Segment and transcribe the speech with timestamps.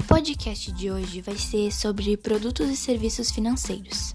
[0.00, 4.14] podcast de hoje vai ser sobre produtos e serviços financeiros.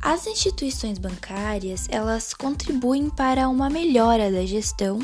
[0.00, 4.98] As instituições bancárias, elas contribuem para uma melhora da gestão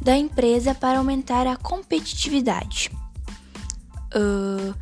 [0.00, 2.90] da empresa para aumentar a competitividade.
[4.14, 4.74] Uh,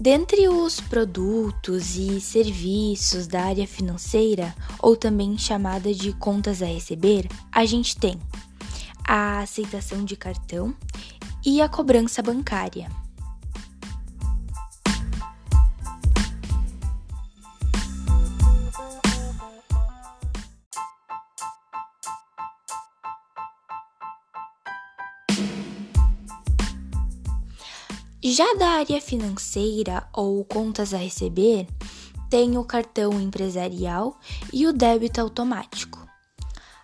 [0.00, 7.28] dentre os produtos e serviços da área financeira, ou também chamada de contas a receber,
[7.52, 8.20] a gente tem
[9.06, 10.74] a aceitação de cartão
[11.44, 12.90] e a cobrança bancária.
[28.22, 31.68] Já da área financeira ou contas a receber,
[32.28, 34.18] tem o cartão empresarial
[34.52, 36.04] e o débito automático.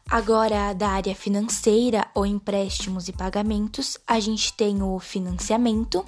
[0.09, 6.07] Agora, da área financeira ou empréstimos e pagamentos, a gente tem o financiamento,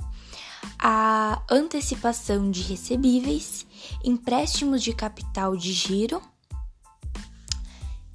[0.78, 3.66] a antecipação de recebíveis,
[4.04, 6.22] empréstimos de capital de giro.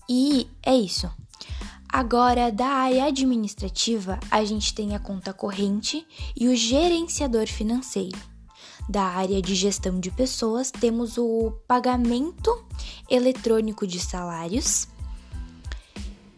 [0.08, 1.12] E é isso.
[1.92, 8.18] Agora, da área administrativa, a gente tem a conta corrente e o gerenciador financeiro.
[8.88, 12.66] Da área de gestão de pessoas, temos o pagamento
[13.10, 14.88] eletrônico de salários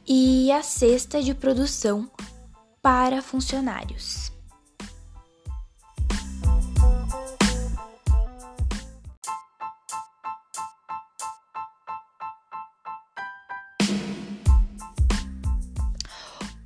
[0.08, 2.09] e a cesta de produção
[2.81, 4.33] para funcionários.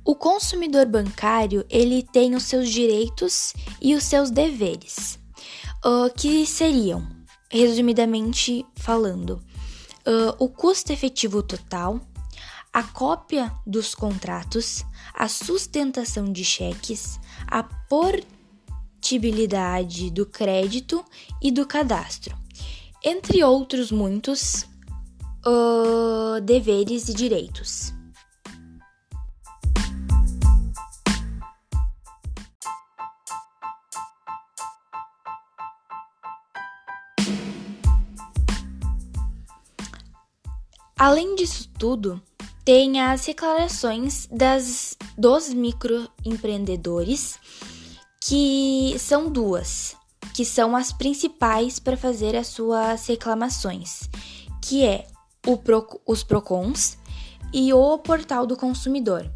[0.08, 5.18] O consumidor bancário ele tem os seus direitos e os seus deveres,
[5.84, 7.06] uh, que seriam,
[7.50, 9.32] resumidamente falando,
[10.06, 12.00] uh, o custo efetivo total,
[12.72, 14.82] a cópia dos contratos,
[15.12, 21.04] a sustentação de cheques, a portabilidade do crédito
[21.42, 22.34] e do cadastro,
[23.04, 24.66] entre outros muitos
[25.46, 27.97] uh, deveres e direitos.
[40.98, 42.20] Além disso tudo,
[42.64, 47.38] tem as declarações das, dos microempreendedores,
[48.20, 49.94] que são duas,
[50.34, 54.10] que são as principais para fazer as suas reclamações,
[54.60, 55.06] que é
[55.64, 56.98] Pro, os PROCONs
[57.54, 59.30] e o portal do consumidor.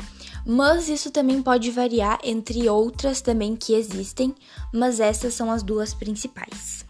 [0.44, 4.34] Mas isso também pode variar entre outras também que existem,
[4.75, 6.84] mas essas são as duas principais.